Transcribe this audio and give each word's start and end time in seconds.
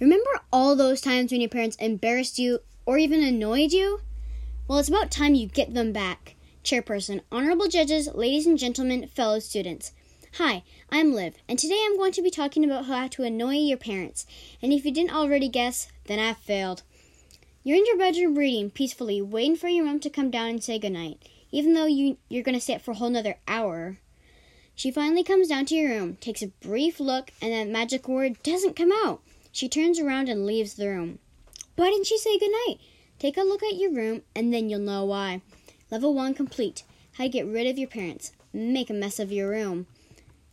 Remember 0.00 0.40
all 0.52 0.74
those 0.74 1.00
times 1.00 1.30
when 1.30 1.40
your 1.40 1.50
parents 1.50 1.76
embarrassed 1.76 2.36
you 2.36 2.58
or 2.84 2.98
even 2.98 3.22
annoyed 3.22 3.72
you? 3.72 4.00
Well, 4.66 4.80
it's 4.80 4.88
about 4.88 5.12
time 5.12 5.36
you 5.36 5.46
get 5.46 5.72
them 5.72 5.92
back. 5.92 6.34
Chairperson, 6.64 7.20
honorable 7.30 7.68
judges, 7.68 8.08
ladies 8.12 8.44
and 8.46 8.58
gentlemen, 8.58 9.06
fellow 9.06 9.38
students. 9.38 9.92
Hi, 10.38 10.64
I'm 10.90 11.14
Liv, 11.14 11.36
and 11.48 11.60
today 11.60 11.80
I'm 11.86 11.96
going 11.96 12.10
to 12.12 12.22
be 12.22 12.30
talking 12.30 12.64
about 12.64 12.86
how 12.86 13.06
to 13.06 13.22
annoy 13.22 13.54
your 13.54 13.78
parents. 13.78 14.26
And 14.60 14.72
if 14.72 14.84
you 14.84 14.90
didn't 14.90 15.14
already 15.14 15.48
guess, 15.48 15.86
then 16.06 16.18
I 16.18 16.32
failed. 16.32 16.82
You're 17.62 17.76
in 17.76 17.86
your 17.86 17.96
bedroom 17.96 18.34
reading 18.34 18.70
peacefully, 18.70 19.22
waiting 19.22 19.54
for 19.54 19.68
your 19.68 19.84
mom 19.84 20.00
to 20.00 20.10
come 20.10 20.30
down 20.30 20.48
and 20.48 20.64
say 20.64 20.80
goodnight, 20.80 21.28
even 21.52 21.74
though 21.74 21.86
you, 21.86 22.16
you're 22.28 22.42
going 22.42 22.58
to 22.58 22.74
up 22.74 22.80
for 22.80 22.90
a 22.90 22.94
whole 22.94 23.10
nother 23.10 23.36
hour. 23.46 23.98
She 24.74 24.90
finally 24.90 25.22
comes 25.22 25.46
down 25.46 25.66
to 25.66 25.76
your 25.76 25.90
room, 25.90 26.16
takes 26.16 26.42
a 26.42 26.48
brief 26.48 26.98
look, 26.98 27.30
and 27.40 27.52
that 27.52 27.68
magic 27.68 28.08
word 28.08 28.42
doesn't 28.42 28.74
come 28.74 28.90
out. 28.90 29.22
She 29.54 29.68
turns 29.68 30.00
around 30.00 30.28
and 30.28 30.44
leaves 30.44 30.74
the 30.74 30.88
room. 30.88 31.20
Why 31.76 31.88
didn't 31.88 32.08
she 32.08 32.18
say 32.18 32.40
goodnight? 32.40 32.80
Take 33.20 33.36
a 33.36 33.42
look 33.42 33.62
at 33.62 33.76
your 33.76 33.92
room, 33.92 34.22
and 34.34 34.52
then 34.52 34.68
you'll 34.68 34.80
know 34.80 35.04
why. 35.04 35.42
Level 35.92 36.12
1 36.12 36.34
complete. 36.34 36.82
How 37.12 37.22
to 37.22 37.30
get 37.30 37.46
rid 37.46 37.68
of 37.68 37.78
your 37.78 37.86
parents. 37.86 38.32
Make 38.52 38.90
a 38.90 38.92
mess 38.92 39.20
of 39.20 39.30
your 39.30 39.48
room. 39.48 39.86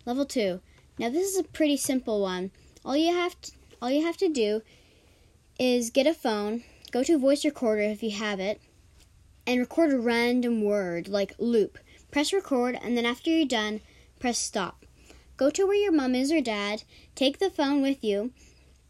Level 0.06 0.24
2. 0.24 0.62
Now 1.00 1.10
this 1.10 1.28
is 1.28 1.40
a 1.40 1.44
pretty 1.44 1.78
simple 1.78 2.22
one. 2.22 2.52
All 2.86 2.96
you 2.96 3.12
have 3.12 3.42
to, 3.42 3.52
all 3.82 3.90
you 3.90 4.06
have 4.06 4.18
to 4.18 4.30
do 4.30 4.62
is 5.58 5.90
get 5.90 6.06
a 6.06 6.14
phone, 6.14 6.62
go 6.92 7.04
to 7.04 7.18
voice 7.18 7.44
recorder 7.44 7.82
if 7.82 8.04
you 8.04 8.12
have 8.12 8.40
it, 8.40 8.62
and 9.48 9.60
record 9.60 9.92
a 9.92 9.98
random 9.98 10.64
word 10.64 11.08
like 11.08 11.34
loop. 11.40 11.80
Press 12.12 12.32
record 12.32 12.78
and 12.80 12.96
then 12.96 13.08
after 13.08 13.32
you're 13.32 13.48
done, 13.48 13.82
press 14.20 14.38
stop. 14.38 14.86
Go 15.38 15.50
to 15.50 15.66
where 15.66 15.76
your 15.76 15.92
mom 15.92 16.14
is 16.14 16.32
or 16.32 16.40
dad, 16.40 16.84
take 17.16 17.40
the 17.40 17.50
phone 17.50 17.82
with 17.82 18.04
you, 18.04 18.32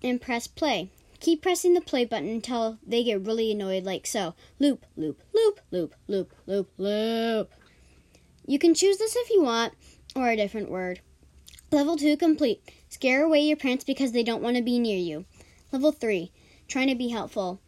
and 0.04 0.22
press 0.22 0.48
play. 0.48 0.90
Keep 1.20 1.44
pressing 1.44 1.73
the 1.73 1.82
play 1.82 2.05
button 2.05 2.30
until 2.30 2.80
they 2.86 3.04
get 3.04 3.22
really 3.22 3.52
annoyed, 3.52 3.84
like 3.84 4.07
so. 4.07 4.34
Loop, 4.60 4.85
loop, 4.98 5.21
loop, 5.34 5.60
loop, 5.71 5.94
loop, 6.07 6.34
loop, 6.48 6.71
loop. 6.77 7.52
You 8.48 8.57
can 8.57 8.74
choose 8.74 8.98
this 8.98 9.16
if 9.16 9.29
you 9.29 9.44
want, 9.44 9.74
or 10.16 10.29
a 10.29 10.35
different 10.35 10.72
word. 10.72 11.02
Level 11.72 11.96
2 11.96 12.18
complete. 12.18 12.62
Scare 12.90 13.24
away 13.24 13.41
your 13.41 13.55
parents 13.55 13.84
because 13.84 14.12
they 14.12 14.24
don't 14.24 14.41
want 14.41 14.57
to 14.57 14.63
be 14.63 14.79
near 14.79 14.98
you. 14.98 15.26
Level 15.72 15.91
3. 15.91 16.32
Trying 16.68 16.88
to 16.88 16.96
be 16.96 17.10
helpful. 17.10 17.62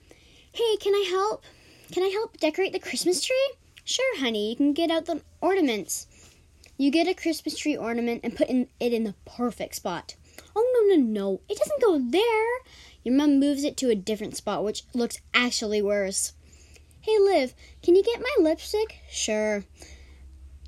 Hey, 0.51 0.75
can 0.77 0.93
I 0.93 1.05
help? 1.09 1.43
Can 1.91 2.03
I 2.03 2.07
help 2.07 2.37
decorate 2.37 2.73
the 2.73 2.79
Christmas 2.79 3.23
tree? 3.23 3.53
Sure, 3.85 4.19
honey, 4.19 4.49
you 4.49 4.55
can 4.55 4.73
get 4.73 4.89
out 4.89 5.05
the 5.05 5.21
ornaments. 5.41 6.07
You 6.77 6.89
get 6.89 7.07
a 7.07 7.13
Christmas 7.13 7.57
tree 7.57 7.77
ornament 7.77 8.21
and 8.23 8.35
put 8.35 8.49
in, 8.49 8.67
it 8.79 8.93
in 8.93 9.03
the 9.03 9.15
perfect 9.25 9.75
spot. 9.75 10.15
Oh, 10.55 10.85
no, 10.87 10.95
no, 10.95 11.01
no. 11.01 11.41
It 11.49 11.57
doesn't 11.57 11.81
go 11.81 11.99
there. 11.99 12.59
Your 13.03 13.15
mom 13.15 13.39
moves 13.39 13.63
it 13.63 13.77
to 13.77 13.89
a 13.89 13.95
different 13.95 14.35
spot, 14.37 14.63
which 14.63 14.83
looks 14.93 15.19
actually 15.33 15.81
worse. 15.81 16.33
Hey, 17.01 17.17
Liv, 17.19 17.53
can 17.81 17.95
you 17.95 18.03
get 18.03 18.21
my 18.21 18.35
lipstick? 18.39 18.99
Sure. 19.11 19.65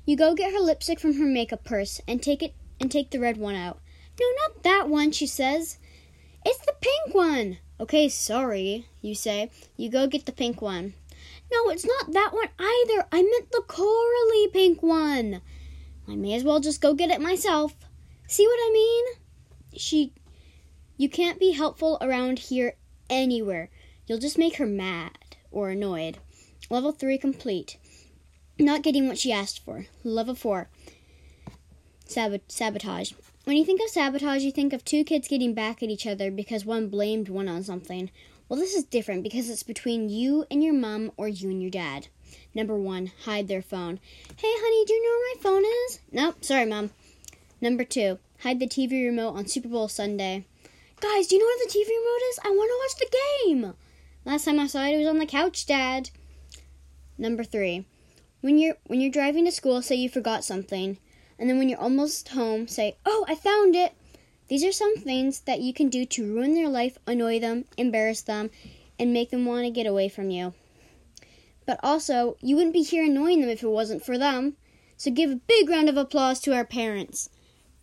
You 0.04 0.16
go 0.16 0.34
get 0.34 0.52
her 0.52 0.60
lipstick 0.60 1.00
from 1.00 1.14
her 1.14 1.24
makeup 1.24 1.64
purse 1.64 2.00
and 2.06 2.22
take 2.22 2.42
it 2.42 2.54
and 2.78 2.90
take 2.90 3.10
the 3.10 3.18
red 3.18 3.38
one 3.38 3.54
out. 3.54 3.80
No, 4.20 4.26
not 4.44 4.62
that 4.62 4.88
one, 4.88 5.12
she 5.12 5.26
says. 5.26 5.78
It's 6.44 6.64
the 6.64 6.74
pink 6.80 7.14
one. 7.14 7.58
Okay, 7.80 8.08
sorry, 8.08 8.86
you 9.00 9.14
say. 9.14 9.50
You 9.76 9.90
go 9.90 10.06
get 10.06 10.26
the 10.26 10.32
pink 10.32 10.62
one. 10.62 10.94
No, 11.52 11.70
it's 11.70 11.84
not 11.84 12.12
that 12.12 12.32
one 12.32 12.48
either. 12.58 13.06
I 13.10 13.22
meant 13.22 13.50
the 13.50 13.62
corally 13.66 14.48
pink 14.52 14.82
one. 14.82 15.40
I 16.08 16.16
may 16.16 16.34
as 16.34 16.44
well 16.44 16.60
just 16.60 16.80
go 16.80 16.94
get 16.94 17.10
it 17.10 17.20
myself. 17.20 17.74
See 18.28 18.46
what 18.46 18.58
I 18.60 18.70
mean? 18.72 19.04
She 19.76 20.12
you 20.96 21.08
can't 21.08 21.38
be 21.38 21.52
helpful 21.52 21.98
around 22.00 22.38
here 22.38 22.76
anywhere. 23.10 23.68
You'll 24.06 24.18
just 24.18 24.38
make 24.38 24.56
her 24.56 24.66
mad 24.66 25.18
or 25.50 25.70
annoyed. 25.70 26.18
Level 26.70 26.92
3 26.92 27.18
complete. 27.18 27.76
Not 28.58 28.82
getting 28.82 29.06
what 29.06 29.18
she 29.18 29.32
asked 29.32 29.62
for. 29.64 29.86
Level 30.04 30.34
4 30.34 30.68
sabotage. 32.06 33.12
When 33.44 33.56
you 33.56 33.64
think 33.64 33.80
of 33.82 33.90
sabotage, 33.90 34.42
you 34.42 34.52
think 34.52 34.72
of 34.72 34.84
two 34.84 35.04
kids 35.04 35.28
getting 35.28 35.54
back 35.54 35.82
at 35.82 35.90
each 35.90 36.06
other 36.06 36.30
because 36.30 36.64
one 36.64 36.88
blamed 36.88 37.28
one 37.28 37.48
on 37.48 37.62
something. 37.62 38.10
Well, 38.48 38.58
this 38.58 38.74
is 38.74 38.84
different 38.84 39.22
because 39.22 39.50
it's 39.50 39.62
between 39.62 40.08
you 40.08 40.46
and 40.50 40.62
your 40.62 40.72
mom 40.72 41.12
or 41.16 41.28
you 41.28 41.50
and 41.50 41.60
your 41.60 41.70
dad. 41.70 42.08
Number 42.54 42.76
one, 42.76 43.12
hide 43.24 43.48
their 43.48 43.62
phone. 43.62 44.00
Hey, 44.36 44.52
honey, 44.52 44.84
do 44.86 44.94
you 44.94 45.02
know 45.02 45.10
where 45.10 45.34
my 45.34 45.42
phone 45.42 45.70
is? 45.86 46.00
Nope, 46.12 46.44
sorry, 46.44 46.66
mom. 46.66 46.90
Number 47.66 47.82
two, 47.82 48.20
hide 48.42 48.60
the 48.60 48.68
TV 48.68 49.04
remote 49.04 49.34
on 49.34 49.48
Super 49.48 49.68
Bowl 49.68 49.88
Sunday. 49.88 50.44
Guys, 51.00 51.26
do 51.26 51.34
you 51.34 51.40
know 51.40 51.46
where 51.46 51.66
the 51.66 51.72
TV 51.72 51.88
remote 51.88 52.22
is? 52.30 52.38
I 52.44 52.50
want 52.50 52.70
to 52.70 52.78
watch 52.80 53.10
the 53.10 53.16
game. 53.44 53.74
Last 54.24 54.44
time 54.44 54.60
I 54.60 54.68
saw 54.68 54.84
it, 54.84 54.94
it 54.94 54.98
was 54.98 55.08
on 55.08 55.18
the 55.18 55.26
couch, 55.26 55.66
Dad. 55.66 56.10
Number 57.18 57.42
three, 57.42 57.84
when 58.40 58.56
you're 58.56 58.76
when 58.86 59.00
you're 59.00 59.10
driving 59.10 59.46
to 59.46 59.50
school, 59.50 59.82
say 59.82 59.96
you 59.96 60.08
forgot 60.08 60.44
something, 60.44 60.98
and 61.40 61.50
then 61.50 61.58
when 61.58 61.68
you're 61.68 61.80
almost 61.80 62.28
home, 62.28 62.68
say, 62.68 62.98
"Oh, 63.04 63.24
I 63.26 63.34
found 63.34 63.74
it." 63.74 63.94
These 64.46 64.62
are 64.62 64.70
some 64.70 64.94
things 64.98 65.40
that 65.40 65.60
you 65.60 65.74
can 65.74 65.88
do 65.88 66.06
to 66.06 66.34
ruin 66.34 66.54
their 66.54 66.68
life, 66.68 66.98
annoy 67.04 67.40
them, 67.40 67.64
embarrass 67.76 68.20
them, 68.20 68.52
and 68.96 69.12
make 69.12 69.30
them 69.30 69.44
want 69.44 69.64
to 69.64 69.70
get 69.70 69.88
away 69.88 70.08
from 70.08 70.30
you. 70.30 70.54
But 71.66 71.80
also, 71.82 72.36
you 72.40 72.54
wouldn't 72.54 72.74
be 72.74 72.84
here 72.84 73.06
annoying 73.06 73.40
them 73.40 73.50
if 73.50 73.64
it 73.64 73.68
wasn't 73.68 74.04
for 74.04 74.16
them. 74.16 74.56
So 74.96 75.10
give 75.10 75.32
a 75.32 75.42
big 75.48 75.68
round 75.68 75.88
of 75.88 75.96
applause 75.96 76.38
to 76.42 76.54
our 76.54 76.64
parents. 76.64 77.28